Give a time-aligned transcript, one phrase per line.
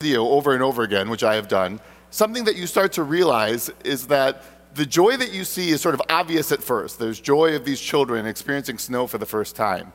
[0.00, 3.70] video over and over again, which I have done, something that you start to realize
[3.84, 4.42] is that
[4.74, 6.98] the joy that you see is sort of obvious at first.
[6.98, 9.92] There's joy of these children experiencing snow for the first time.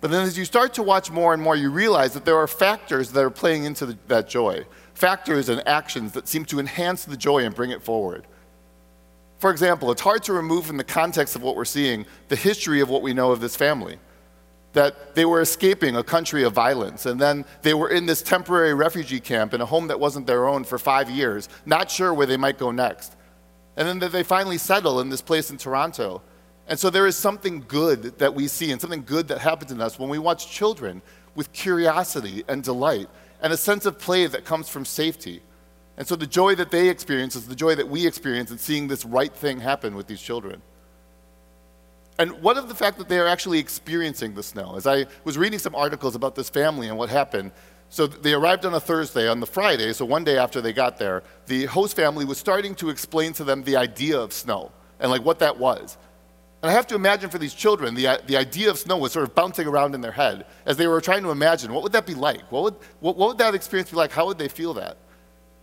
[0.00, 2.46] But then as you start to watch more and more, you realize that there are
[2.46, 7.04] factors that are playing into the, that joy, factors and actions that seem to enhance
[7.04, 8.26] the joy and bring it forward.
[9.40, 12.80] For example, it's hard to remove from the context of what we're seeing the history
[12.80, 13.98] of what we know of this family.
[14.74, 18.74] That they were escaping a country of violence, and then they were in this temporary
[18.74, 22.26] refugee camp in a home that wasn't their own for five years, not sure where
[22.26, 23.16] they might go next.
[23.76, 26.22] And then that they finally settle in this place in Toronto.
[26.66, 29.80] And so there is something good that we see and something good that happens in
[29.80, 31.02] us when we watch children
[31.34, 33.08] with curiosity and delight
[33.42, 35.42] and a sense of play that comes from safety.
[35.96, 38.88] And so the joy that they experience is the joy that we experience in seeing
[38.88, 40.62] this right thing happen with these children.
[42.18, 44.76] And what of the fact that they are actually experiencing the snow?
[44.76, 47.50] As I was reading some articles about this family and what happened,
[47.88, 49.28] so they arrived on a Thursday.
[49.28, 52.74] On the Friday, so one day after they got there, the host family was starting
[52.76, 55.96] to explain to them the idea of snow and like what that was.
[56.62, 59.12] And I have to imagine for these children, the, uh, the idea of snow was
[59.12, 61.92] sort of bouncing around in their head as they were trying to imagine what would
[61.92, 62.40] that be like?
[62.50, 64.12] What would, what, what would that experience be like?
[64.12, 64.96] How would they feel that?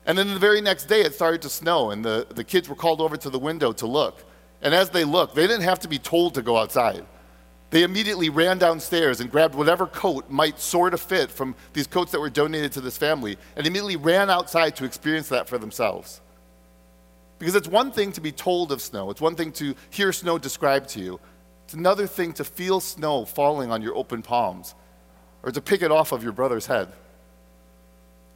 [0.05, 2.75] And then the very next day, it started to snow, and the, the kids were
[2.75, 4.23] called over to the window to look.
[4.61, 7.05] And as they looked, they didn't have to be told to go outside.
[7.71, 12.11] They immediately ran downstairs and grabbed whatever coat might sort of fit from these coats
[12.11, 16.19] that were donated to this family and immediately ran outside to experience that for themselves.
[17.39, 20.37] Because it's one thing to be told of snow, it's one thing to hear snow
[20.37, 21.19] described to you,
[21.63, 24.75] it's another thing to feel snow falling on your open palms
[25.41, 26.91] or to pick it off of your brother's head.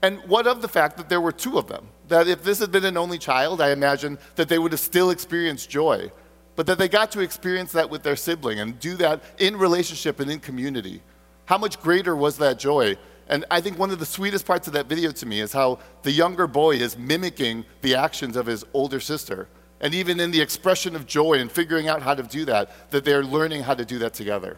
[0.06, 1.88] And what of the fact that there were two of them?
[2.10, 5.10] That if this had been an only child, I imagine that they would have still
[5.10, 6.12] experienced joy,
[6.56, 10.20] but that they got to experience that with their sibling and do that in relationship
[10.20, 11.02] and in community.
[11.46, 14.74] How much greater was that joy and I think one of the sweetest parts of
[14.74, 18.64] that video to me is how the younger boy is mimicking the actions of his
[18.74, 19.48] older sister.
[19.82, 23.04] And even in the expression of joy and figuring out how to do that, that
[23.04, 24.58] they're learning how to do that together.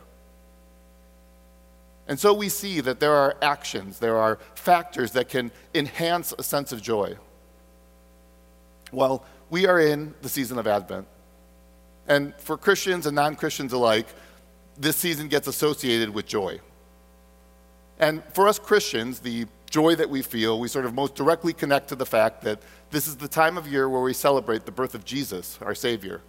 [2.07, 6.44] And so we see that there are actions, there are factors that can enhance a
[6.44, 7.18] sense of joy.
[8.91, 11.07] Well, we are in the season of Advent.
[12.07, 14.07] And for Christians and non Christians alike,
[14.78, 16.62] this season gets associated with joy.
[18.00, 21.89] And for us Christians, the joy that we feel, we sort of most directly connect
[21.89, 24.95] to the fact that this is the time of year where we celebrate the birth
[24.95, 26.22] of Jesus, our Savior.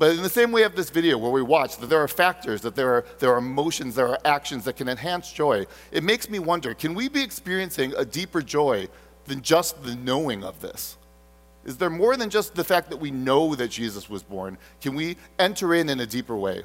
[0.00, 2.62] But in the same way of this video where we watch that there are factors,
[2.62, 6.30] that there are, there are emotions, there are actions that can enhance joy, it makes
[6.30, 8.88] me wonder can we be experiencing a deeper joy
[9.26, 10.96] than just the knowing of this?
[11.66, 14.56] Is there more than just the fact that we know that Jesus was born?
[14.80, 16.62] Can we enter in in a deeper way?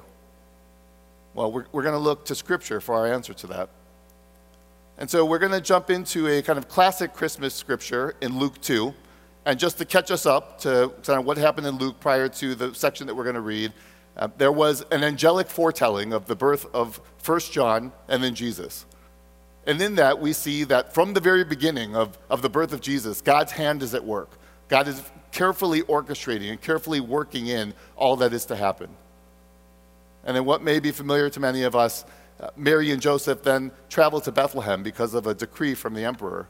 [1.34, 3.69] Well, we're, we're going to look to Scripture for our answer to that.
[4.97, 8.62] And so we're going to jump into a kind of classic Christmas scripture in Luke
[8.62, 8.94] 2.
[9.46, 12.56] And just to catch us up to kind of what happened in Luke prior to
[12.56, 13.74] the section that we're going to read,
[14.18, 18.86] uh, there was an angelic foretelling of the birth of first John and then Jesus.
[19.68, 22.82] And in that, we see that from the very beginning of, of the birth of
[22.82, 24.30] Jesus, God's hand is at work.
[24.68, 25.02] God is
[25.32, 28.90] carefully orchestrating and carefully working in all that is to happen.
[30.24, 32.06] And then what may be familiar to many of us,
[32.40, 36.48] uh, Mary and Joseph then travel to Bethlehem because of a decree from the emperor.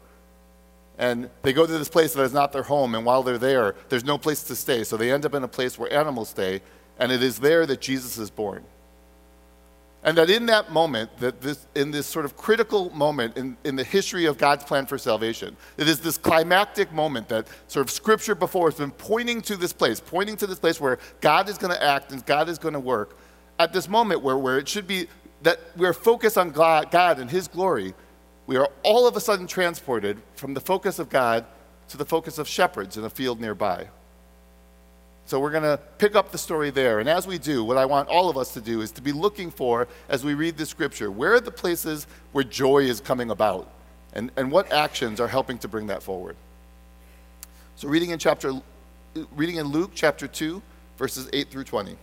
[0.98, 3.76] And they go to this place that is not their home, and while they're there,
[3.90, 4.84] there's no place to stay.
[4.84, 6.62] So they end up in a place where animals stay,
[7.00, 8.64] and it is there that Jesus is born.
[10.06, 13.76] And that in that moment, that this, in this sort of critical moment in, in
[13.76, 17.92] the history of God's plan for salvation, it is this climactic moment that sort of
[17.92, 21.58] scripture before has been pointing to this place, pointing to this place where God is
[21.58, 23.18] going to act and God is going to work
[23.58, 25.08] at this moment where, where it should be
[25.42, 27.96] that we're focused on God, God and His glory,
[28.48, 31.46] we are all of a sudden transported from the focus of God
[31.90, 33.88] to the focus of shepherds in a field nearby.
[35.28, 37.00] So we're going to pick up the story there.
[37.00, 39.12] And as we do, what I want all of us to do is to be
[39.12, 43.32] looking for, as we read the scripture, where are the places where joy is coming
[43.32, 43.68] about?
[44.14, 46.36] And, and what actions are helping to bring that forward?
[47.76, 48.54] So reading in chapter
[49.36, 50.62] reading in Luke chapter 2,
[50.98, 51.96] verses 8 through 20.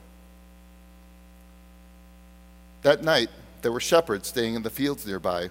[2.83, 3.29] That night,
[3.61, 5.51] there were shepherds staying in the fields nearby,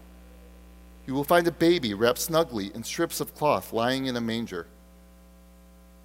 [1.05, 4.67] You will find a baby wrapped snugly in strips of cloth lying in a manger.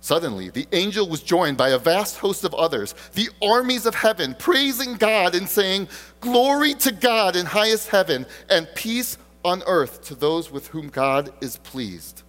[0.01, 4.37] Suddenly, the angel was joined by a vast host of others, the armies of heaven,
[4.39, 5.89] praising God and saying,
[6.21, 11.33] Glory to God in highest heaven, and peace on earth to those with whom God
[11.41, 12.23] is pleased.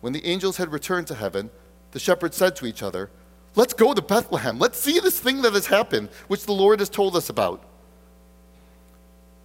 [0.00, 1.50] When the angels had returned to heaven,
[1.92, 3.10] the shepherds said to each other,
[3.56, 4.58] Let's go to Bethlehem.
[4.58, 7.64] Let's see this thing that has happened, which the Lord has told us about.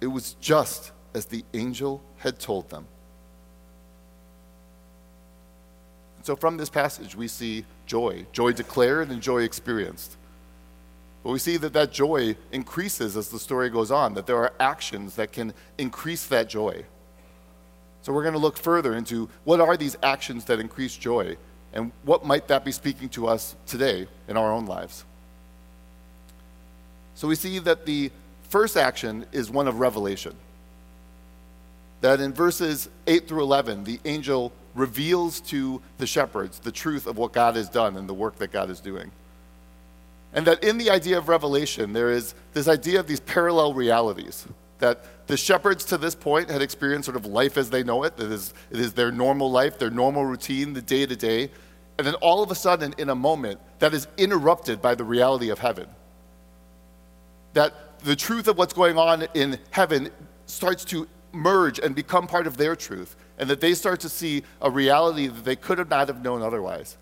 [0.00, 2.86] It was just as the angel had told them.
[6.22, 10.16] So, from this passage, we see joy joy declared and joy experienced.
[11.22, 14.52] But we see that that joy increases as the story goes on, that there are
[14.60, 16.84] actions that can increase that joy.
[18.02, 21.36] So, we're going to look further into what are these actions that increase joy
[21.72, 25.04] and what might that be speaking to us today in our own lives.
[27.14, 28.10] So, we see that the
[28.48, 30.34] first action is one of revelation.
[32.00, 37.16] That in verses 8 through 11, the angel reveals to the shepherds the truth of
[37.18, 39.10] what God has done and the work that God is doing.
[40.32, 44.46] And that in the idea of revelation, there is this idea of these parallel realities.
[44.78, 48.16] That the shepherds to this point had experienced sort of life as they know it,
[48.16, 51.50] that is, it is their normal life, their normal routine, the day to day.
[51.96, 55.48] And then all of a sudden, in a moment, that is interrupted by the reality
[55.50, 55.88] of heaven.
[57.54, 57.74] That
[58.04, 60.10] the truth of what's going on in heaven
[60.46, 64.42] starts to merge and become part of their truth, and that they start to see
[64.60, 66.96] a reality that they could have not have known otherwise.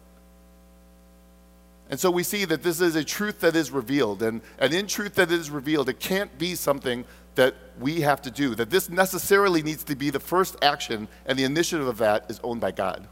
[1.88, 4.86] And so we see that this is a truth that is revealed, and, and in
[4.86, 7.04] truth that is revealed, it can't be something
[7.36, 11.38] that we have to do, that this necessarily needs to be the first action, and
[11.38, 13.06] the initiative of that is owned by God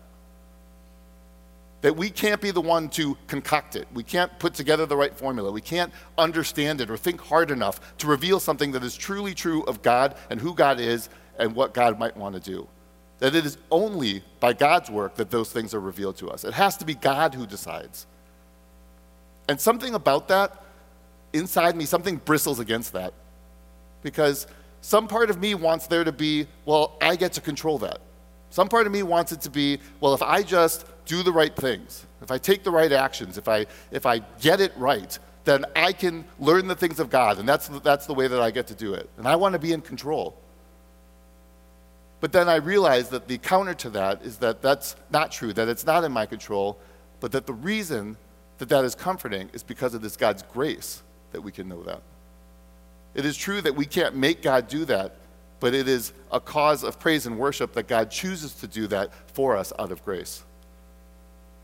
[1.85, 3.87] that we can't be the one to concoct it.
[3.93, 5.53] We can't put together the right formula.
[5.53, 9.63] We can't understand it or think hard enough to reveal something that is truly true
[9.65, 12.67] of God and who God is and what God might want to do.
[13.19, 16.45] That it is only by God's work that those things are revealed to us.
[16.45, 18.07] It has to be God who decides.
[19.47, 20.65] And something about that,
[21.35, 23.13] inside me, something bristles against that.
[24.01, 24.47] Because
[24.81, 28.01] some part of me wants there to be, well, I get to control that.
[28.55, 31.57] Some part of me wants it to be, well, if I just do the right
[31.57, 35.65] things, if I take the right actions, if I, if I get it right, then
[35.75, 38.69] I can learn the things of God, and that's, that's the way that I get
[38.69, 39.11] to do it.
[39.19, 40.37] And I want to be in control.
[42.21, 45.67] But then I realize that the counter to that is that that's not true, that
[45.67, 46.79] it's not in my control,
[47.19, 48.17] but that the reason
[48.59, 51.03] that that is comforting is because of this God's grace
[51.33, 52.03] that we can know that.
[53.17, 55.17] It is true that we can't make God do that,
[55.61, 59.11] but it is a cause of praise and worship that God chooses to do that
[59.35, 60.45] for us out of grace.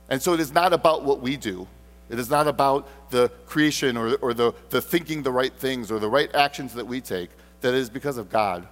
[0.08, 1.66] And so it is not about what we do.
[2.08, 5.98] It is not about the creation or, or the, the thinking the right things or
[5.98, 8.66] the right actions that we take, that it is because of God.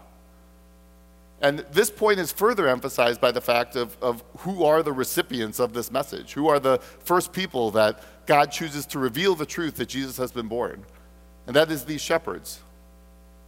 [1.41, 5.61] And this point is further emphasized by the fact of, of who are the recipients
[5.61, 9.77] of this message, who are the first people that God chooses to reveal the truth
[9.77, 10.85] that Jesus has been born.
[11.47, 12.61] And that is these shepherds.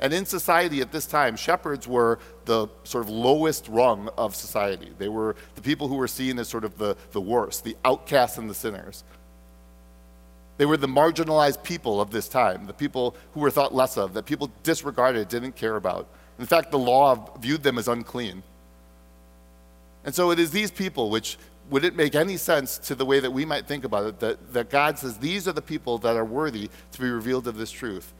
[0.00, 4.92] And in society at this time, shepherds were the sort of lowest rung of society.
[4.98, 8.38] They were the people who were seen as sort of the, the worst, the outcasts
[8.38, 9.04] and the sinners.
[10.56, 14.14] They were the marginalized people of this time, the people who were thought less of,
[14.14, 16.08] that people disregarded, didn't care about.
[16.38, 18.42] In fact, the law viewed them as unclean.
[20.04, 21.36] And so it is these people which
[21.68, 24.52] would it make any sense to the way that we might think about it that,
[24.52, 27.70] that God says these are the people that are worthy to be revealed of this
[27.70, 28.12] truth?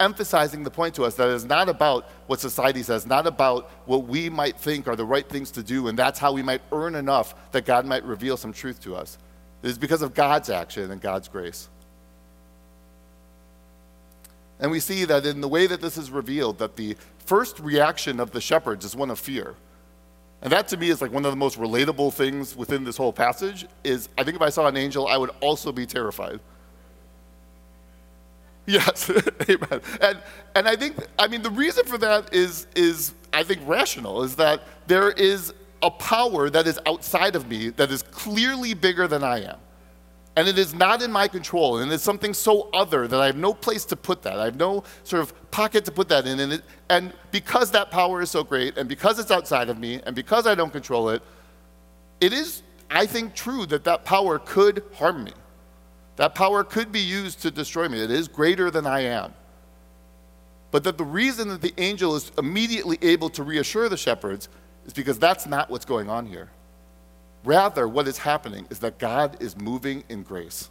[0.00, 4.06] Emphasizing the point to us that it's not about what society says, not about what
[4.06, 6.94] we might think are the right things to do, and that's how we might earn
[6.94, 9.18] enough that God might reveal some truth to us.
[9.62, 11.68] It is because of God's action and God's grace.
[14.60, 18.18] And we see that in the way that this is revealed, that the first reaction
[18.20, 19.54] of the shepherds is one of fear.
[20.42, 23.12] And that to me is like one of the most relatable things within this whole
[23.12, 26.40] passage is I think if I saw an angel, I would also be terrified.
[28.78, 29.10] Yes,
[29.48, 29.80] amen.
[30.02, 30.18] And,
[30.54, 34.36] and I think, I mean, the reason for that is, is, I think, rational, is
[34.36, 39.24] that there is a power that is outside of me that is clearly bigger than
[39.24, 39.56] I am.
[40.36, 43.38] And it is not in my control, and it's something so other that I have
[43.38, 44.38] no place to put that.
[44.38, 46.38] I have no sort of pocket to put that in.
[46.38, 50.02] And, it, and because that power is so great, and because it's outside of me,
[50.04, 51.22] and because I don't control it,
[52.20, 55.32] it is, I think, true that that power could harm me.
[56.18, 58.02] That power could be used to destroy me.
[58.02, 59.34] It is greater than I am.
[60.72, 64.48] But that the reason that the angel is immediately able to reassure the shepherds
[64.84, 66.50] is because that's not what's going on here.
[67.44, 70.70] Rather, what is happening is that God is moving in grace.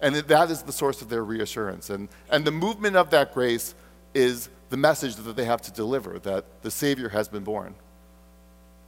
[0.00, 1.90] And that is the source of their reassurance.
[1.90, 3.74] And, and the movement of that grace
[4.14, 7.74] is the message that they have to deliver that the Savior has been born.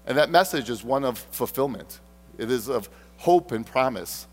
[0.07, 1.99] And that message is one of fulfillment,
[2.39, 4.29] it is of hope and promise.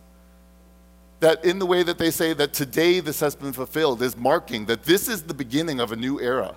[1.20, 4.66] That in the way that they say that today this has been fulfilled is marking
[4.66, 6.56] that this is the beginning of a new era.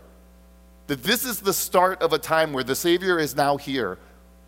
[0.87, 3.99] That this is the start of a time where the Savior is now here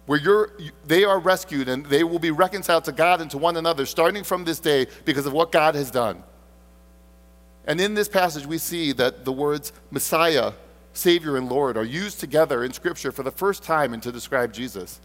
[0.07, 0.53] where you're,
[0.87, 4.23] they are rescued and they will be reconciled to God and to one another starting
[4.23, 6.23] from this day because of what God has done.
[7.67, 10.53] And in this passage, we see that the words Messiah,
[10.93, 14.53] Savior, and Lord are used together in Scripture for the first time and to describe
[14.53, 15.01] Jesus.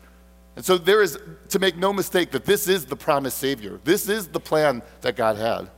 [0.60, 1.18] And so there is,
[1.51, 3.80] to make no mistake, that this is the promised Savior.
[3.86, 5.70] This is the plan that God had.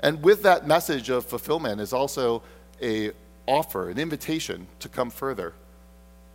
[0.00, 2.42] And with that message of fulfillment is also
[2.80, 3.10] a
[3.46, 5.52] offer, an invitation to come further.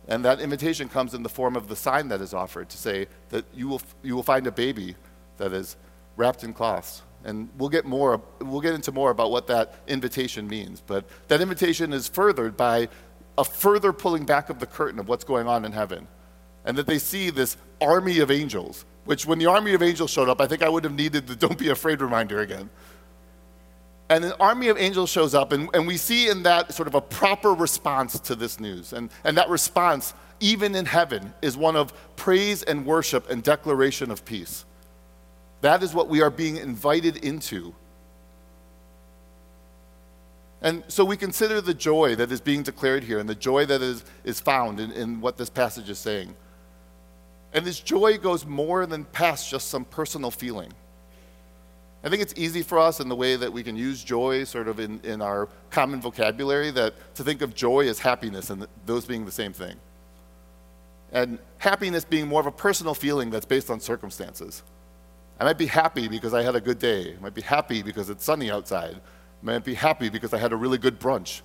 [0.06, 3.08] And that invitation comes in the form of the sign that is offered to say
[3.30, 4.94] that you will, you will find a baby
[5.38, 5.76] that is
[6.14, 7.02] wrapped in cloths.
[7.24, 10.80] And we'll get more, we'll get into more about what that invitation means.
[10.80, 12.88] But that invitation is furthered by
[13.36, 16.06] a further pulling back of the curtain of what's going on in heaven.
[16.64, 20.28] And that they see this army of angels, which when the army of angels showed
[20.28, 22.70] up, I think I would have needed the don't be afraid reminder again.
[24.10, 26.94] And an army of angels shows up, and, and we see in that sort of
[26.94, 28.92] a proper response to this news.
[28.92, 34.10] And, and that response, even in heaven, is one of praise and worship and declaration
[34.10, 34.66] of peace.
[35.62, 37.74] That is what we are being invited into.
[40.64, 43.82] And so we consider the joy that is being declared here and the joy that
[43.82, 46.34] is, is found in, in what this passage is saying.
[47.52, 50.72] And this joy goes more than past just some personal feeling.
[52.02, 54.66] I think it's easy for us in the way that we can use joy sort
[54.66, 59.04] of in, in our common vocabulary that to think of joy as happiness and those
[59.04, 59.76] being the same thing.
[61.12, 64.62] And happiness being more of a personal feeling that's based on circumstances.
[65.38, 67.14] I might be happy because I had a good day.
[67.14, 68.98] I might be happy because it's sunny outside.
[69.44, 71.42] Might be happy because I had a really good brunch.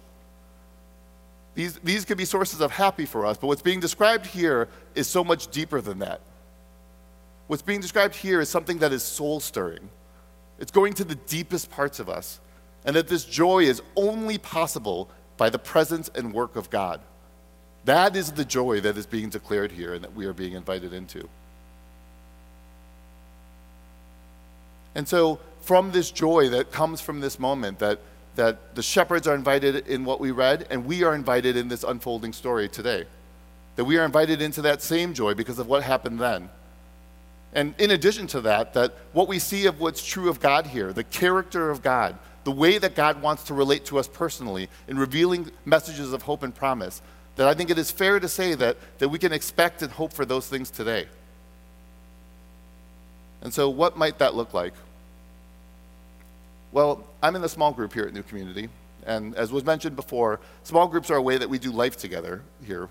[1.53, 5.07] These, these can be sources of happy for us, but what's being described here is
[5.07, 6.21] so much deeper than that.
[7.47, 9.89] What's being described here is something that is soul stirring
[10.59, 12.39] it's going to the deepest parts of us.
[12.85, 17.01] And that this joy is only possible by the presence and work of God.
[17.85, 20.93] That is the joy that is being declared here and that we are being invited
[20.93, 21.27] into.
[24.95, 27.99] And so, from this joy that comes from this moment, that,
[28.35, 31.83] that the shepherds are invited in what we read, and we are invited in this
[31.83, 33.05] unfolding story today.
[33.75, 36.49] That we are invited into that same joy because of what happened then.
[37.53, 40.93] And in addition to that, that what we see of what's true of God here,
[40.93, 44.97] the character of God, the way that God wants to relate to us personally in
[44.97, 47.01] revealing messages of hope and promise,
[47.35, 50.13] that I think it is fair to say that, that we can expect and hope
[50.13, 51.07] for those things today.
[53.41, 54.73] And so, what might that look like?
[56.71, 58.69] Well, I'm in a small group here at New Community,
[59.05, 62.43] and as was mentioned before, small groups are a way that we do life together
[62.63, 62.89] here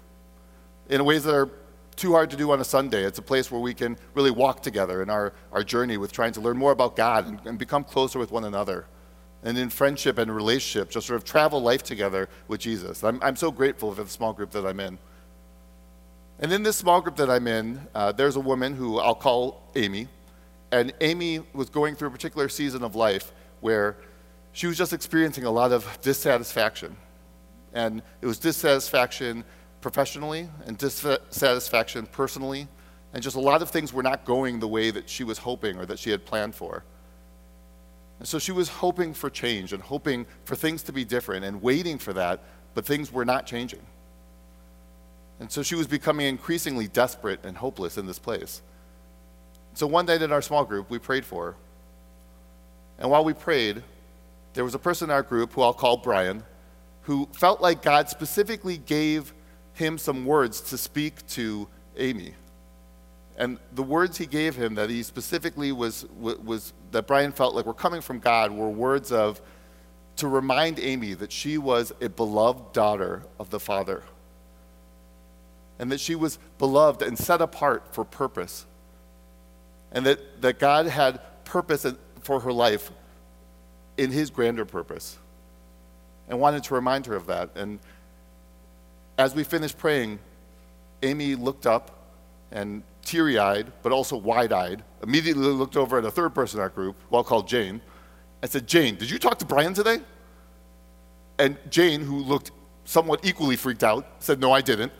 [0.88, 1.48] in ways that are
[1.94, 3.04] too hard to do on a Sunday.
[3.04, 6.32] It's a place where we can really walk together in our, our journey with trying
[6.32, 8.86] to learn more about God and, and become closer with one another.
[9.44, 13.04] And in friendship and relationship, just sort of travel life together with Jesus.
[13.04, 14.98] I'm, I'm so grateful for the small group that I'm in.
[16.40, 19.62] And in this small group that I'm in, uh, there's a woman who I'll call
[19.76, 20.08] Amy.
[20.72, 23.96] And Amy was going through a particular season of life where
[24.52, 26.96] she was just experiencing a lot of dissatisfaction.
[27.72, 29.44] And it was dissatisfaction
[29.80, 32.66] professionally and dissatisfaction personally,
[33.12, 35.76] and just a lot of things were not going the way that she was hoping
[35.76, 36.84] or that she had planned for.
[38.18, 41.62] And so she was hoping for change and hoping for things to be different and
[41.62, 42.42] waiting for that,
[42.74, 43.86] but things were not changing.
[45.40, 48.60] And so she was becoming increasingly desperate and hopeless in this place.
[49.74, 51.56] So one night in our small group, we prayed for her.
[52.98, 53.82] And while we prayed,
[54.54, 56.42] there was a person in our group who I'll call Brian,
[57.02, 59.32] who felt like God specifically gave
[59.74, 62.34] him some words to speak to Amy.
[63.36, 67.66] And the words he gave him that he specifically was, was that Brian felt like
[67.66, 69.40] were coming from God were words of
[70.16, 74.02] to remind Amy that she was a beloved daughter of the Father.
[75.78, 78.66] And that she was beloved and set apart for purpose.
[79.92, 81.86] and that, that God had purpose
[82.28, 82.90] for her life
[83.96, 85.16] in his grander purpose.
[86.28, 87.48] And wanted to remind her of that.
[87.56, 87.78] And
[89.16, 90.18] as we finished praying,
[91.02, 91.90] Amy looked up
[92.52, 96.62] and teary eyed, but also wide eyed, immediately looked over at a third person in
[96.62, 97.80] our group, well called Jane,
[98.42, 100.00] and said, Jane, did you talk to Brian today?
[101.38, 102.50] And Jane, who looked
[102.84, 104.92] somewhat equally freaked out, said, No, I didn't.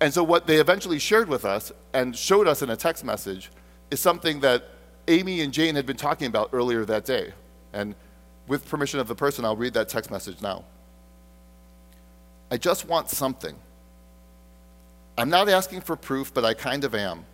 [0.00, 3.52] And so, what they eventually shared with us and showed us in a text message
[3.92, 4.64] is something that
[5.08, 7.32] Amy and Jane had been talking about earlier that day.
[7.72, 7.94] And
[8.46, 10.64] with permission of the person, I'll read that text message now.
[12.50, 13.56] I just want something.
[15.16, 17.24] I'm not asking for proof, but I kind of am.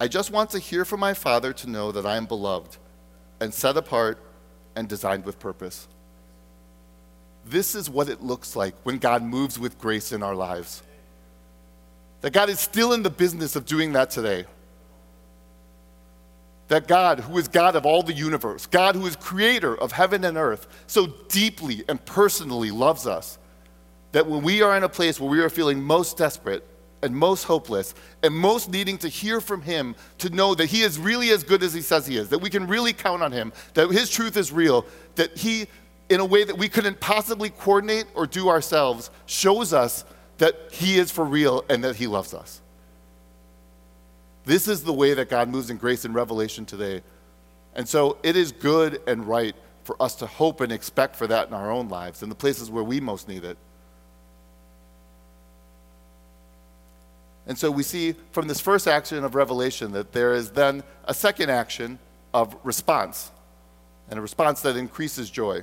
[0.00, 2.76] I just want to hear from my Father to know that I am beloved
[3.40, 4.22] and set apart
[4.76, 5.88] and designed with purpose.
[7.46, 10.82] This is what it looks like when God moves with grace in our lives.
[12.22, 14.46] That God is still in the business of doing that today.
[16.68, 20.24] That God, who is God of all the universe, God who is creator of heaven
[20.24, 23.38] and earth, so deeply and personally loves us
[24.12, 26.64] that when we are in a place where we are feeling most desperate
[27.02, 31.00] and most hopeless and most needing to hear from Him to know that He is
[31.00, 33.52] really as good as He says He is, that we can really count on Him,
[33.74, 35.66] that His truth is real, that He,
[36.08, 40.04] in a way that we couldn't possibly coordinate or do ourselves, shows us
[40.38, 42.62] that He is for real and that He loves us.
[44.44, 47.02] This is the way that God moves in grace and revelation today.
[47.74, 51.48] And so it is good and right for us to hope and expect for that
[51.48, 53.56] in our own lives, in the places where we most need it.
[57.46, 61.12] And so we see from this first action of revelation that there is then a
[61.12, 61.98] second action
[62.32, 63.30] of response,
[64.08, 65.62] and a response that increases joy.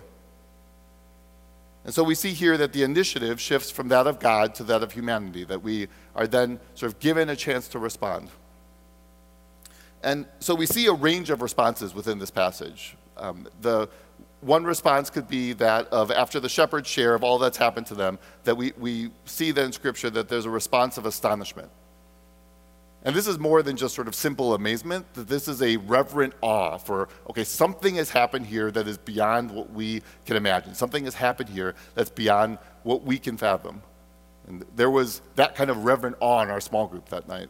[1.83, 4.83] And so we see here that the initiative shifts from that of God to that
[4.83, 8.29] of humanity, that we are then sort of given a chance to respond.
[10.03, 12.95] And so we see a range of responses within this passage.
[13.17, 13.87] Um, the
[14.41, 17.95] one response could be that of after the shepherds share of all that's happened to
[17.95, 21.69] them, that we, we see then in Scripture that there's a response of astonishment.
[23.03, 26.33] And this is more than just sort of simple amazement, that this is a reverent
[26.41, 30.75] awe for, okay, something has happened here that is beyond what we can imagine.
[30.75, 33.81] Something has happened here that's beyond what we can fathom.
[34.47, 37.49] And there was that kind of reverent awe in our small group that night.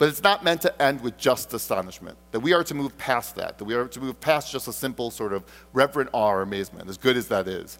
[0.00, 3.34] But it's not meant to end with just astonishment, that we are to move past
[3.34, 6.40] that, that we are to move past just a simple sort of reverent awe or
[6.40, 7.78] amazement, as good as that is.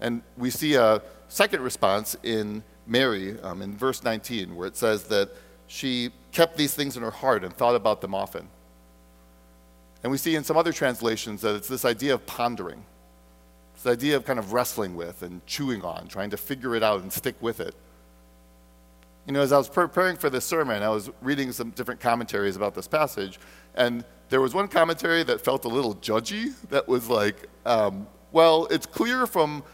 [0.00, 5.04] And we see a second response in Mary um, in verse 19, where it says
[5.08, 5.32] that
[5.66, 8.48] she kept these things in her heart and thought about them often.
[10.02, 12.82] And we see in some other translations that it's this idea of pondering,
[13.74, 17.02] this idea of kind of wrestling with and chewing on, trying to figure it out
[17.02, 17.74] and stick with it.
[19.26, 22.54] You know, as I was preparing for this sermon, I was reading some different commentaries
[22.54, 23.40] about this passage,
[23.74, 28.66] and there was one commentary that felt a little judgy, that was like, um, well,
[28.70, 29.64] it's clear from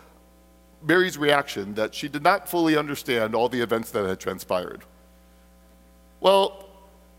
[0.83, 4.85] Mary's reaction that she did not fully understand all the events that had transpired.
[6.21, 6.69] Well,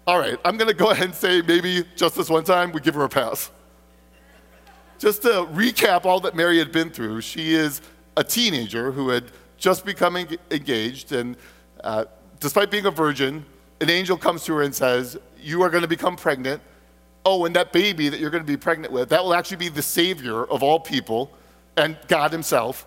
[0.06, 2.82] all right, I'm going to go ahead and say maybe just this one time we
[2.82, 3.52] give her a pass.
[4.98, 7.82] Just to recap all that Mary had been through, she is
[8.15, 9.26] a teenager who had
[9.58, 11.36] just become engaged and
[11.84, 12.06] uh,
[12.43, 13.45] despite being a virgin,
[13.82, 16.62] an angel comes to her and says, You are going to become pregnant.
[17.25, 19.69] Oh, and that baby that you're going to be pregnant with, that will actually be
[19.69, 21.32] the Savior of all people
[21.77, 22.86] and God Himself.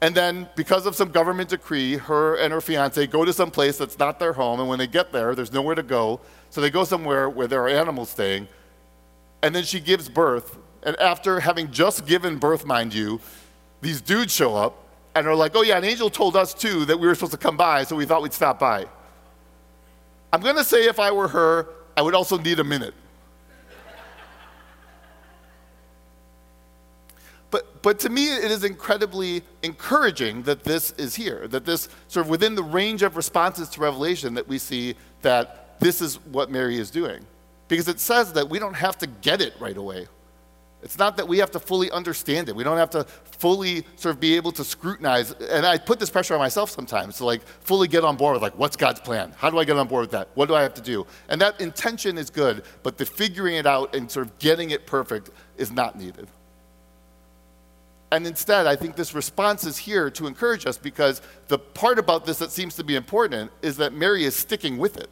[0.00, 3.76] And then, because of some government decree, her and her fiance go to some place
[3.76, 4.58] that's not their home.
[4.60, 6.20] And when they get there, there's nowhere to go.
[6.50, 8.48] So they go somewhere where there are animals staying.
[9.42, 10.56] And then she gives birth.
[10.82, 13.20] And after having just given birth, mind you,
[13.82, 14.87] these dudes show up
[15.20, 17.38] and are like, oh, yeah, an angel told us too that we were supposed to
[17.38, 18.86] come by, so we thought we'd stop by.
[20.32, 22.94] I'm going to say if I were her, I would also need a minute.
[27.50, 32.26] But, but to me, it is incredibly encouraging that this is here, that this sort
[32.26, 36.50] of within the range of responses to Revelation, that we see that this is what
[36.50, 37.24] Mary is doing.
[37.68, 40.08] Because it says that we don't have to get it right away.
[40.80, 42.54] It's not that we have to fully understand it.
[42.54, 45.32] We don't have to fully sort of be able to scrutinize.
[45.32, 48.42] And I put this pressure on myself sometimes to like fully get on board with
[48.42, 49.34] like, what's God's plan?
[49.36, 50.28] How do I get on board with that?
[50.34, 51.04] What do I have to do?
[51.28, 54.86] And that intention is good, but the figuring it out and sort of getting it
[54.86, 56.28] perfect is not needed.
[58.10, 62.24] And instead, I think this response is here to encourage us because the part about
[62.24, 65.10] this that seems to be important is that Mary is sticking with it.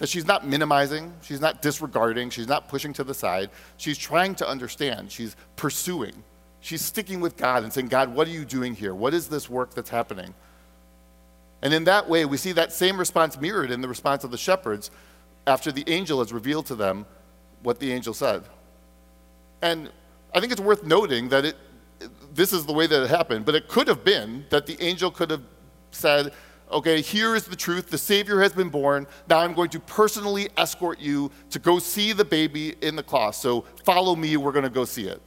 [0.00, 3.50] That she's not minimizing, she's not disregarding, she's not pushing to the side.
[3.76, 6.24] She's trying to understand, she's pursuing.
[6.60, 8.94] She's sticking with God and saying, God, what are you doing here?
[8.94, 10.34] What is this work that's happening?
[11.62, 14.38] And in that way, we see that same response mirrored in the response of the
[14.38, 14.90] shepherds
[15.46, 17.04] after the angel has revealed to them
[17.62, 18.44] what the angel said.
[19.60, 19.90] And
[20.34, 21.56] I think it's worth noting that it,
[22.32, 25.10] this is the way that it happened, but it could have been that the angel
[25.10, 25.42] could have
[25.90, 26.32] said,
[26.70, 27.90] okay, here is the truth.
[27.90, 29.06] The Savior has been born.
[29.28, 33.36] Now I'm going to personally escort you to go see the baby in the cloth.
[33.36, 35.20] So follow me, we're going to go see it.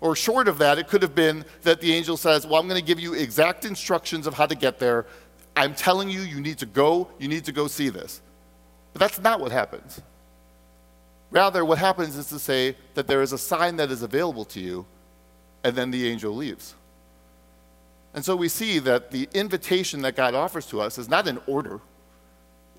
[0.00, 2.80] Or short of that, it could have been that the angel says, well, I'm going
[2.80, 5.06] to give you exact instructions of how to get there.
[5.54, 8.20] I'm telling you, you need to go, you need to go see this.
[8.92, 10.00] But that's not what happens.
[11.30, 14.60] Rather, what happens is to say that there is a sign that is available to
[14.60, 14.84] you,
[15.64, 16.74] and then the angel leaves.
[18.14, 21.40] And so we see that the invitation that God offers to us is not an
[21.46, 21.80] order.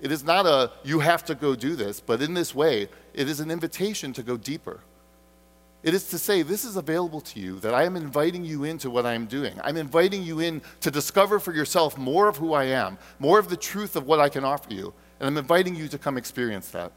[0.00, 3.28] It is not a, you have to go do this, but in this way, it
[3.28, 4.80] is an invitation to go deeper.
[5.82, 8.88] It is to say, this is available to you, that I am inviting you into
[8.88, 9.58] what I am doing.
[9.62, 13.50] I'm inviting you in to discover for yourself more of who I am, more of
[13.50, 14.94] the truth of what I can offer you.
[15.20, 16.92] And I'm inviting you to come experience that.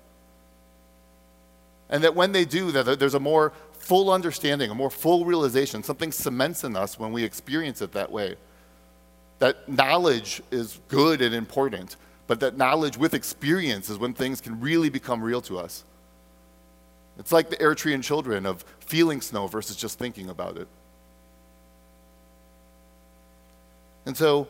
[1.89, 3.53] And that when they do, that there's a more
[3.87, 5.81] full understanding, a more full realization.
[5.81, 8.35] Something cements in us when we experience it that way.
[9.39, 11.95] That knowledge is good and important,
[12.27, 15.85] but that knowledge with experience is when things can really become real to us.
[17.17, 20.67] It's like the Eritrean children of feeling snow versus just thinking about it.
[24.05, 24.49] And so,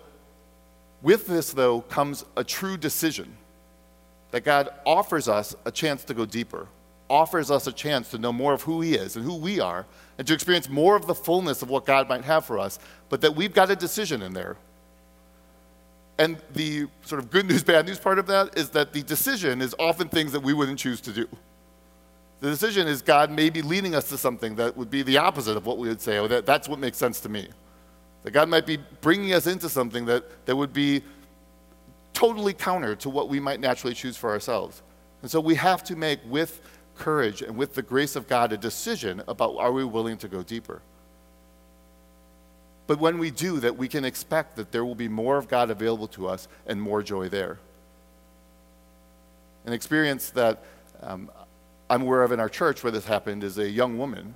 [1.03, 3.37] with this, though, comes a true decision
[4.31, 6.67] that God offers us a chance to go deeper
[7.09, 9.85] offers us a chance to know more of who He is and who we are,
[10.17, 13.21] and to experience more of the fullness of what God might have for us, but
[13.21, 14.57] that we've got a decision in there.
[16.19, 19.61] And the sort of good news, bad news part of that is that the decision
[19.61, 21.27] is often things that we wouldn't choose to do.
[22.39, 25.57] The decision is God may be leading us to something that would be the opposite
[25.57, 27.47] of what we would say, oh, that, that's what makes sense to me.
[28.23, 31.03] That God might be bringing us into something that, that would be
[32.13, 34.81] totally counter to what we might naturally choose for ourselves.
[35.21, 36.61] And so we have to make, with
[36.97, 40.43] courage and with the grace of God a decision about are we willing to go
[40.43, 40.81] deeper.
[42.87, 45.69] But when we do that, we can expect that there will be more of God
[45.69, 47.59] available to us and more joy there.
[49.65, 50.63] An experience that
[51.01, 51.29] um,
[51.89, 54.35] I'm aware of in our church where this happened is a young woman.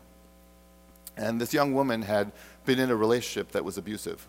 [1.16, 2.32] And this young woman had
[2.66, 4.28] been in a relationship that was abusive.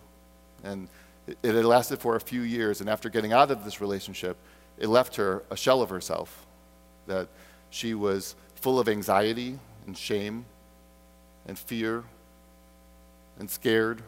[0.63, 0.87] And
[1.27, 2.79] it, it had lasted for a few years.
[2.79, 4.37] And after getting out of this relationship,
[4.77, 6.45] it left her a shell of herself
[7.07, 7.27] that
[7.73, 9.57] she was full of anxiety
[9.87, 10.45] and shame
[11.47, 12.03] and fear
[13.39, 14.03] and scared.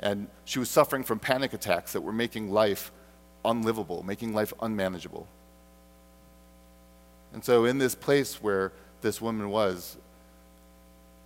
[0.00, 2.90] And she was suffering from panic attacks that were making life
[3.44, 5.28] unlivable, making life unmanageable.
[7.32, 9.96] And so, in this place where this woman was,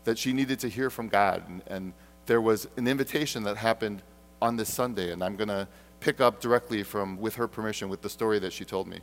[0.04, 1.92] that she needed to hear from God, and, and
[2.26, 4.02] there was an invitation that happened
[4.42, 5.68] on this Sunday, and I'm going to
[6.00, 9.00] pick up directly from, with her permission, with the story that she told me.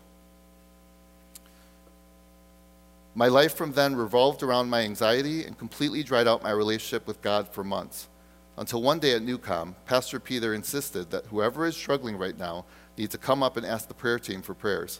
[3.17, 7.21] My life from then revolved around my anxiety and completely dried out my relationship with
[7.21, 8.09] God for months.
[8.57, 12.65] Until one day at Newcom, Pastor Peter insisted that whoever is struggling right now
[12.97, 14.99] needs to come up and ask the prayer team for prayers.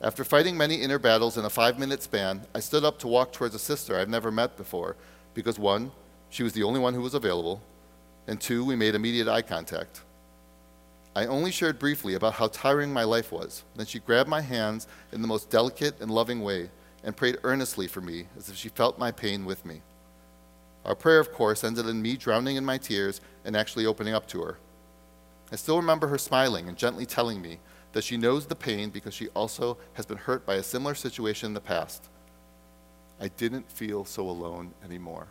[0.00, 3.32] After fighting many inner battles in a five minute span, I stood up to walk
[3.32, 4.96] towards a sister I've never met before
[5.34, 5.92] because one,
[6.30, 7.62] she was the only one who was available,
[8.26, 10.02] and two, we made immediate eye contact.
[11.14, 13.64] I only shared briefly about how tiring my life was.
[13.76, 16.70] Then she grabbed my hands in the most delicate and loving way
[17.04, 19.82] and prayed earnestly for me as if she felt my pain with me.
[20.84, 24.26] Our prayer, of course, ended in me drowning in my tears and actually opening up
[24.28, 24.58] to her.
[25.52, 27.58] I still remember her smiling and gently telling me
[27.92, 31.48] that she knows the pain because she also has been hurt by a similar situation
[31.48, 32.08] in the past.
[33.20, 35.26] I didn't feel so alone anymore.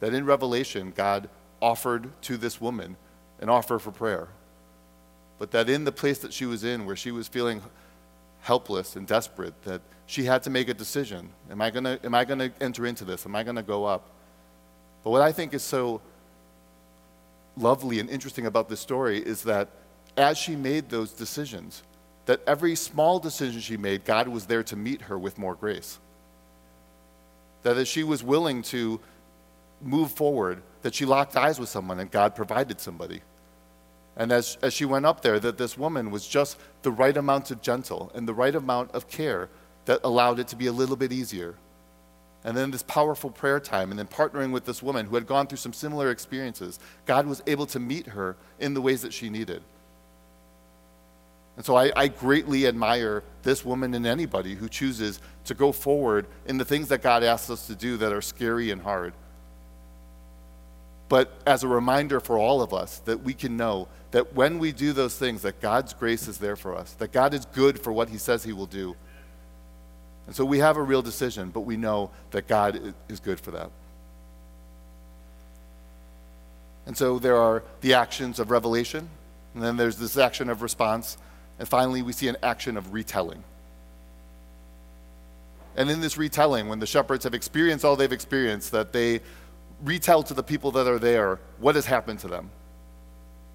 [0.00, 2.96] That in Revelation, God offered to this woman
[3.40, 4.28] an offer for prayer.
[5.38, 7.62] But that in the place that she was in, where she was feeling
[8.40, 11.30] helpless and desperate, that she had to make a decision.
[11.50, 13.26] Am I gonna, am I gonna enter into this?
[13.26, 14.08] Am I gonna go up?
[15.02, 16.00] But what I think is so
[17.56, 19.68] lovely and interesting about this story is that
[20.16, 21.82] as she made those decisions,
[22.26, 25.98] that every small decision she made, God was there to meet her with more grace.
[27.62, 29.00] That as she was willing to
[29.82, 33.20] move forward, that she locked eyes with someone and God provided somebody.
[34.16, 37.50] And as, as she went up there, that this woman was just the right amount
[37.50, 39.50] of gentle and the right amount of care
[39.84, 41.54] that allowed it to be a little bit easier.
[42.44, 45.46] And then this powerful prayer time, and then partnering with this woman who had gone
[45.46, 49.28] through some similar experiences, God was able to meet her in the ways that she
[49.28, 49.62] needed.
[51.56, 56.26] And so I, I, greatly admire this woman and anybody who chooses to go forward
[56.44, 59.14] in the things that God asks us to do that are scary and hard.
[61.08, 64.72] But as a reminder for all of us that we can know that when we
[64.72, 67.92] do those things, that God's grace is there for us, that God is good for
[67.92, 68.96] what He says He will do.
[70.26, 73.52] And so we have a real decision, but we know that God is good for
[73.52, 73.70] that.
[76.86, 79.08] And so there are the actions of revelation,
[79.54, 81.18] and then there's this action of response,
[81.58, 83.42] and finally we see an action of retelling.
[85.76, 89.20] And in this retelling, when the shepherds have experienced all they've experienced, that they
[89.82, 92.50] retell to the people that are there what has happened to them.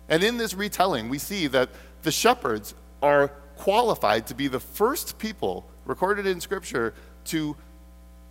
[0.10, 1.69] And in this retelling, we see that
[2.03, 6.93] the shepherds are qualified to be the first people recorded in Scripture
[7.25, 7.55] to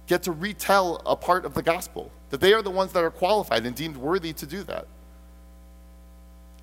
[0.06, 2.10] get to retell a part of the gospel.
[2.30, 4.86] That they are the ones that are qualified and deemed worthy to do that.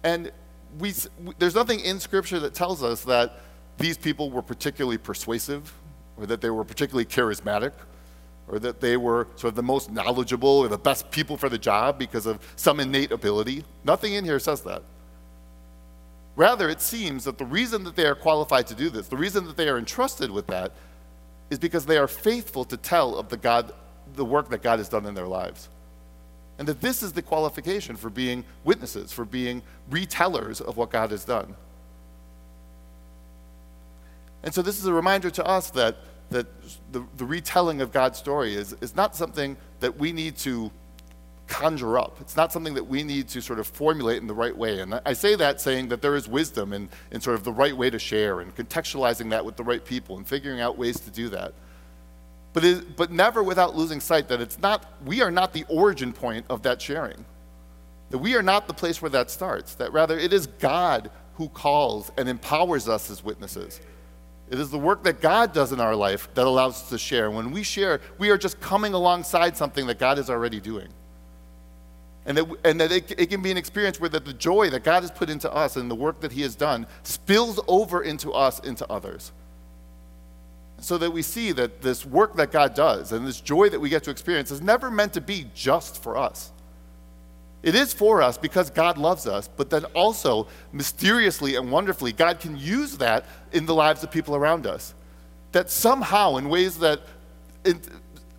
[0.04, 0.32] And
[0.80, 0.94] we,
[1.40, 3.40] there's nothing in Scripture that tells us that
[3.78, 5.74] these people were particularly persuasive,
[6.18, 7.74] or that they were particularly charismatic,
[8.48, 11.58] or that they were sort of the most knowledgeable or the best people for the
[11.58, 13.64] job because of some innate ability.
[13.84, 14.84] Nothing in here says that.
[16.36, 19.46] Rather, it seems that the reason that they are qualified to do this, the reason
[19.46, 20.72] that they are entrusted with that,
[21.50, 23.74] is because they are faithful to tell of the God,
[24.16, 25.70] the work that God has done in their lives.
[26.60, 31.12] And that this is the qualification for being witnesses, for being retellers of what God
[31.12, 31.56] has done.
[34.44, 35.98] And so this is a reminder to us that,
[36.30, 36.48] that
[36.92, 40.72] the, the retelling of God's story is, is not something that we need to
[41.48, 42.18] conjure up.
[42.20, 44.80] It's not something that we need to sort of formulate in the right way.
[44.82, 47.76] And I say that saying that there is wisdom in, in sort of the right
[47.76, 51.10] way to share and contextualizing that with the right people and figuring out ways to
[51.10, 51.54] do that.
[52.54, 56.12] But, it, but never without losing sight that it's not, we are not the origin
[56.12, 57.24] point of that sharing.
[58.10, 59.76] That we are not the place where that starts.
[59.76, 63.80] That rather it is God who calls and empowers us as witnesses.
[64.50, 67.26] It is the work that God does in our life that allows us to share.
[67.26, 70.88] And when we share, we are just coming alongside something that God is already doing.
[72.26, 74.84] And that, and that it, it can be an experience where that the joy that
[74.84, 78.32] God has put into us and the work that He has done spills over into
[78.32, 79.32] us, into others.
[80.80, 83.90] So that we see that this work that God does and this joy that we
[83.90, 86.52] get to experience is never meant to be just for us.
[87.68, 92.40] It is for us because God loves us, but then also, mysteriously and wonderfully, God
[92.40, 94.94] can use that in the lives of people around us.
[95.52, 97.02] That somehow, in ways that,
[97.66, 97.82] in,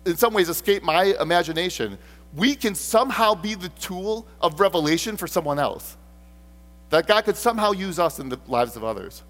[0.03, 1.99] in some ways, escape my imagination,
[2.33, 5.95] we can somehow be the tool of revelation for someone else.
[6.89, 9.21] That God could somehow use us in the lives of others.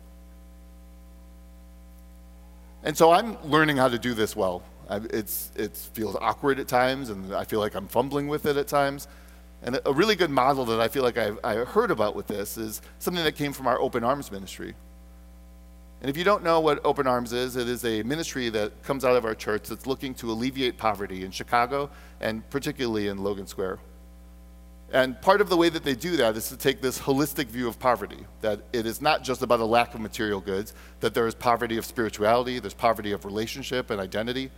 [2.83, 4.63] And so I'm learning how to do this well.
[4.89, 8.69] It's, it feels awkward at times, and I feel like I'm fumbling with it at
[8.69, 9.09] times.
[9.61, 12.57] And a really good model that I feel like I've, I heard about with this
[12.57, 14.73] is something that came from our Open Arms ministry.
[16.01, 19.03] And if you don't know what Open Arms is, it is a ministry that comes
[19.03, 21.89] out of our church that's looking to alleviate poverty in Chicago
[22.21, 23.79] and particularly in Logan Square.
[24.91, 27.67] And part of the way that they do that is to take this holistic view
[27.67, 31.27] of poverty, that it is not just about a lack of material goods, that there
[31.27, 34.49] is poverty of spirituality, there's poverty of relationship and identity.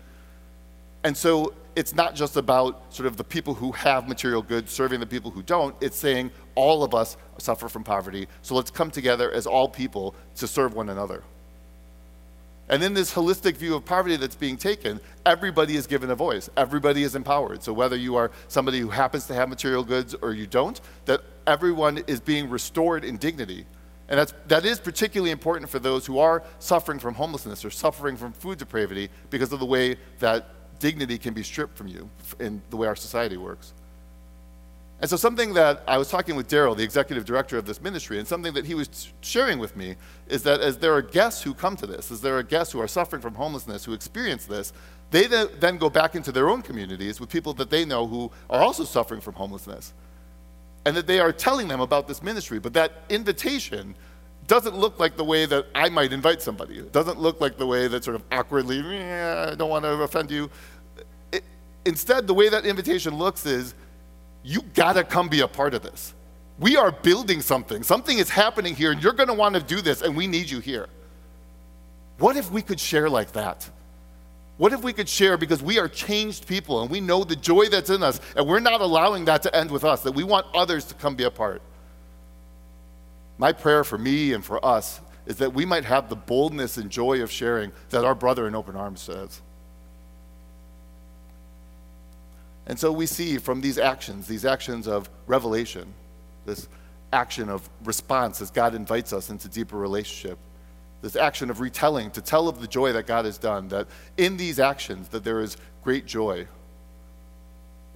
[1.04, 5.00] And so it's not just about sort of the people who have material goods serving
[5.00, 8.92] the people who don't, it's saying all of us suffer from poverty, so let's come
[8.92, 11.24] together as all people to serve one another.
[12.70, 16.50] And in this holistic view of poverty that's being taken, everybody is given a voice.
[16.56, 17.64] Everybody is empowered.
[17.64, 21.22] So whether you are somebody who happens to have material goods or you don't, that
[21.46, 23.66] everyone is being restored in dignity.
[24.08, 28.16] And that's, that is particularly important for those who are suffering from homelessness or suffering
[28.16, 30.48] from food depravity because of the way that
[30.82, 33.74] dignity can be stripped from you in the way our society works.
[35.00, 38.20] And so, something that I was talking with Daryl, the executive director of this ministry,
[38.20, 39.96] and something that he was sharing with me
[40.28, 42.80] is that as there are guests who come to this, as there are guests who
[42.80, 44.74] are suffering from homelessness who experience this,
[45.10, 48.62] they then go back into their own communities with people that they know who are
[48.62, 49.94] also suffering from homelessness.
[50.86, 53.96] And that they are telling them about this ministry, but that invitation
[54.48, 56.78] doesn't look like the way that I might invite somebody.
[56.78, 60.32] It doesn't look like the way that sort of awkwardly, I don't want to offend
[60.32, 60.50] you.
[61.86, 63.74] Instead, the way that invitation looks is,
[64.44, 66.14] you gotta come be a part of this.
[66.60, 67.84] We are building something.
[67.84, 70.88] Something is happening here, and you're gonna wanna do this, and we need you here.
[72.18, 73.70] What if we could share like that?
[74.58, 77.68] What if we could share because we are changed people and we know the joy
[77.70, 80.46] that's in us, and we're not allowing that to end with us, that we want
[80.54, 81.64] others to come be a part?
[83.40, 86.92] My prayer for me and for us is that we might have the boldness and
[86.92, 89.42] joy of sharing that our brother in Open Arms says.
[92.72, 95.94] And so we see from these actions, these actions of revelation,
[96.46, 96.70] this
[97.12, 100.38] action of response as God invites us into deeper relationship,
[101.02, 104.38] this action of retelling to tell of the joy that God has done, that in
[104.38, 106.48] these actions that there is great joy.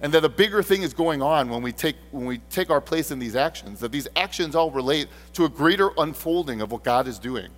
[0.02, 2.82] And that a bigger thing is going on when we, take, when we take our
[2.82, 6.84] place in these actions, that these actions all relate to a greater unfolding of what
[6.84, 7.48] God is doing.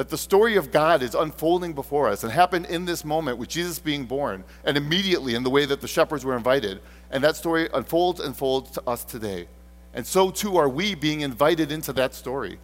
[0.00, 3.50] That the story of God is unfolding before us and happened in this moment with
[3.50, 6.80] Jesus being born and immediately in the way that the shepherds were invited.
[7.10, 9.46] And that story unfolds and folds to us today.
[9.92, 12.58] And so too are we being invited into that story.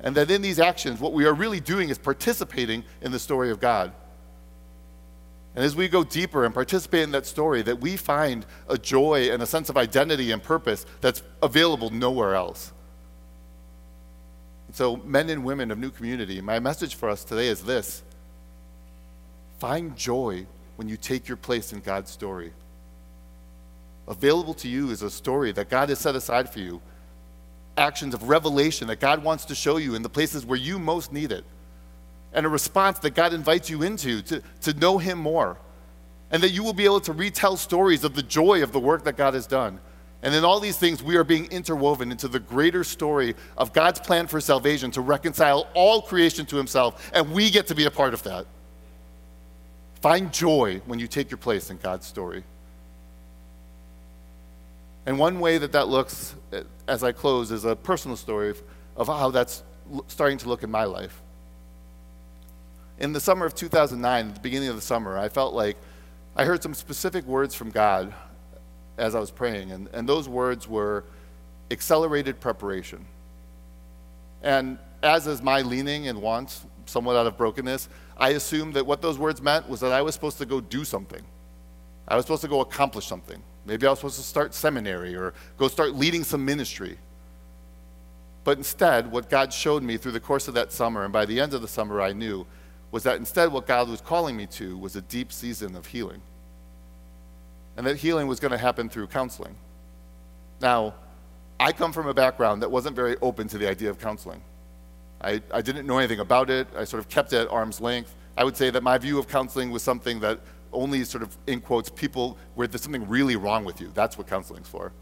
[0.00, 3.50] And that in these actions, what we are really doing is participating in the story
[3.50, 3.94] of God.
[5.56, 9.30] And as we go deeper and participate in that story, that we find a joy
[9.30, 12.74] and a sense of identity and purpose that's available nowhere else.
[14.72, 18.02] So, men and women of New Community, my message for us today is this
[19.58, 22.52] find joy when you take your place in God's story.
[24.06, 26.80] Available to you is a story that God has set aside for you,
[27.76, 31.12] actions of revelation that God wants to show you in the places where you most
[31.12, 31.44] need it
[32.32, 35.58] and a response that God invites you into to, to know Him more.
[36.30, 39.04] And that you will be able to retell stories of the joy of the work
[39.04, 39.80] that God has done.
[40.22, 44.00] And in all these things, we are being interwoven into the greater story of God's
[44.00, 47.10] plan for salvation to reconcile all creation to Himself.
[47.14, 48.46] And we get to be a part of that.
[50.00, 52.42] Find joy when you take your place in God's story.
[55.06, 58.54] And one way that that looks, eh, as I close, is a personal story
[58.96, 59.62] of how that's
[60.08, 61.22] starting to look in my life
[62.98, 65.76] in the summer of 2009, at the beginning of the summer, I felt like
[66.36, 68.12] I heard some specific words from God
[68.98, 71.04] as I was praying, and, and those words were
[71.70, 73.06] accelerated preparation.
[74.42, 79.02] And as is my leaning and wants, somewhat out of brokenness, I assumed that what
[79.02, 81.22] those words meant was that I was supposed to go do something.
[82.06, 83.42] I was supposed to go accomplish something.
[83.66, 86.98] Maybe I was supposed to start seminary or go start leading some ministry.
[88.44, 91.38] But instead, what God showed me through the course of that summer, and by the
[91.38, 92.46] end of the summer, I knew
[92.90, 96.22] was that instead what God was calling me to was a deep season of healing.
[97.78, 99.54] And that healing was going to happen through counseling.
[100.60, 100.94] Now,
[101.60, 104.42] I come from a background that wasn't very open to the idea of counseling.
[105.20, 106.66] I, I didn't know anything about it.
[106.76, 108.14] I sort of kept it at arm's length.
[108.36, 110.40] I would say that my view of counseling was something that
[110.72, 113.92] only sort of, in quotes, people where there's something really wrong with you.
[113.94, 114.92] That's what counseling's for.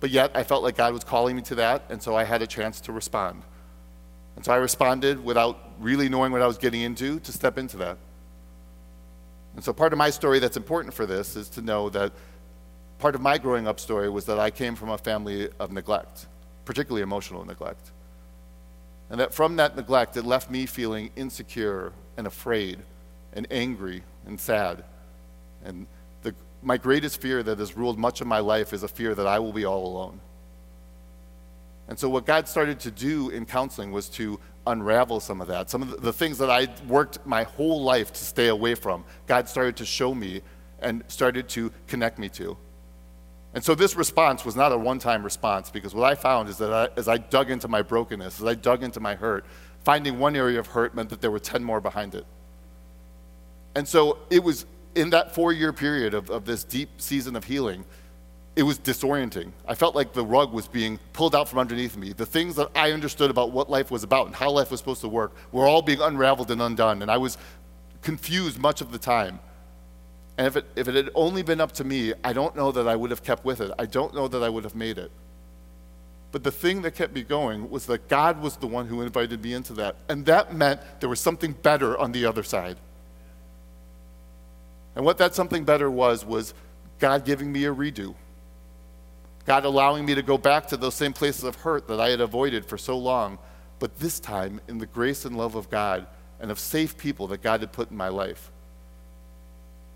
[0.00, 2.40] But yet, I felt like God was calling me to that, and so I had
[2.40, 3.42] a chance to respond.
[4.36, 7.76] And so I responded without really knowing what I was getting into to step into
[7.78, 7.98] that.
[9.54, 12.12] And so part of my story that's important for this is to know that
[12.98, 16.26] part of my growing up story was that I came from a family of neglect,
[16.64, 17.92] particularly emotional neglect.
[19.10, 22.78] And that from that neglect, it left me feeling insecure and afraid
[23.32, 24.84] and angry and sad.
[25.64, 25.86] And
[26.22, 29.26] the, my greatest fear that has ruled much of my life is a fear that
[29.26, 30.20] I will be all alone.
[31.86, 35.70] And so, what God started to do in counseling was to unravel some of that.
[35.70, 39.48] Some of the, things that I worked my whole life to stay away from, God
[39.48, 40.42] started to show me
[40.80, 42.56] and started to connect me to.
[43.54, 46.58] And so, this response was not a one time response because what I found is
[46.58, 49.44] that I, as I dug into my brokenness, as I dug into my hurt,
[49.84, 52.26] finding one area of hurt meant that there were 10 more behind it.
[53.76, 57.44] And so, it was in that four year period of, of this deep season of
[57.44, 57.84] healing
[58.56, 59.50] it was disorienting.
[59.66, 62.12] I felt like the rug was being pulled out from underneath me.
[62.12, 65.00] The things that I understood about what life was about and how life was supposed
[65.00, 67.36] to work were all being unraveled and undone, and I was
[68.02, 69.40] confused much of the time.
[70.38, 72.86] And if it, if it had only been up to me, I don't know that
[72.86, 73.72] I would have kept with it.
[73.78, 75.10] I don't know that I would have made it.
[76.32, 79.42] But the thing that kept me going was that God was the one who invited
[79.42, 79.96] me into that.
[80.08, 82.76] And that meant there was something better on the other side.
[84.96, 86.52] And what that something better was, was
[86.98, 88.14] God giving me a redo.
[89.46, 92.20] God allowing me to go back to those same places of hurt that I had
[92.20, 93.38] avoided for so long,
[93.78, 96.06] but this time in the grace and love of God
[96.40, 98.50] and of safe people that God had put in my life.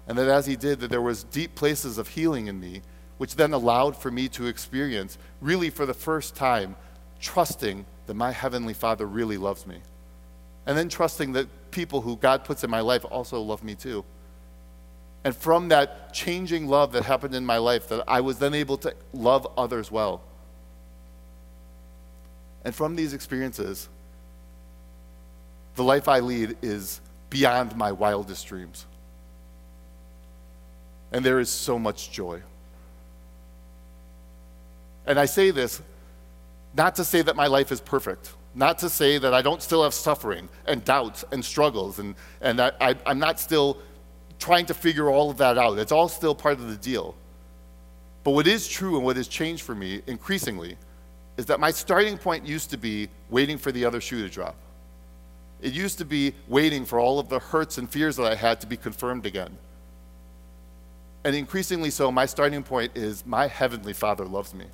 [0.06, 2.82] And that as He did, that there was deep places of healing in me,
[3.18, 6.76] which then allowed for me to experience, really for the first time,
[7.20, 9.78] trusting that my Heavenly Father really loves me.
[10.66, 14.04] And then trusting that people who God puts in my life also love me too.
[15.28, 18.78] And from that changing love that happened in my life, that I was then able
[18.78, 20.22] to love others well.
[22.64, 23.90] And from these experiences,
[25.74, 28.86] the life I lead is beyond my wildest dreams.
[31.12, 32.40] And there is so much joy.
[35.04, 35.82] And I say this
[36.72, 39.82] not to say that my life is perfect, not to say that I don't still
[39.82, 43.76] have suffering and doubts and struggles, and, and I, I, I'm not still
[44.38, 45.78] trying to figure all of that out.
[45.78, 47.14] It's all still part of the deal.
[48.24, 50.76] But what is true and what has changed for me increasingly
[51.36, 54.56] is that my starting point used to be waiting for the other shoe to drop.
[55.60, 58.60] It used to be waiting for all of the hurts and fears that I had
[58.60, 59.56] to be confirmed again.
[61.24, 64.66] And increasingly so, my starting point is my heavenly Father loves me.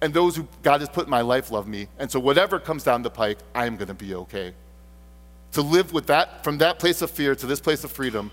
[0.00, 1.88] And those who God has put in my life love me.
[1.98, 4.54] And so whatever comes down the pike, I'm going to be okay.
[5.54, 8.32] To live with that, from that place of fear to this place of freedom,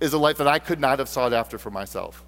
[0.00, 2.24] is a life that I could not have sought after for myself.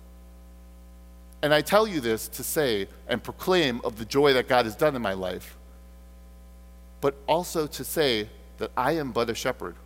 [1.41, 4.75] And I tell you this to say and proclaim of the joy that God has
[4.75, 5.57] done in my life,
[7.01, 8.29] but also to say
[8.59, 9.77] that I am but a shepherd.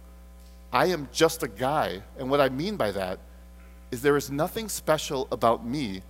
[0.73, 2.03] I am just a guy.
[2.19, 3.19] And what I mean by that
[3.91, 6.03] is there is nothing special about me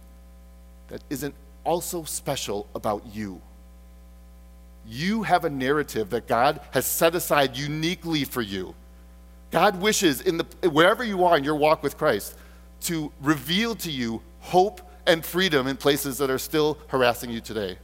[0.87, 3.43] that isn't also special about you.
[4.87, 8.75] You have a narrative that God has set aside uniquely for you.
[9.51, 12.37] God wishes in the wherever you are in your walk with Christ
[12.83, 17.79] to reveal to you hope and freedom in places that are still harassing you today.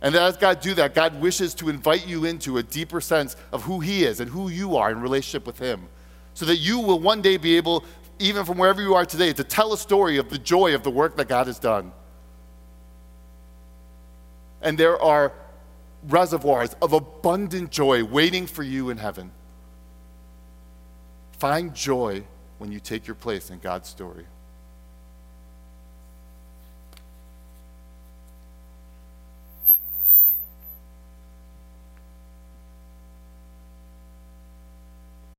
[0.00, 3.62] And as God do that, God wishes to invite you into a deeper sense of
[3.62, 5.88] who He is and who you are in relationship with Him.
[6.34, 7.84] So that you will one day be able,
[8.18, 10.90] even from wherever you are today, to tell a story of the joy of the
[10.90, 11.92] work that God has done.
[14.60, 15.32] And there are
[16.08, 19.30] reservoirs of abundant joy waiting for you in heaven.
[21.32, 22.24] Find joy
[22.58, 24.24] when you take your place in God's story.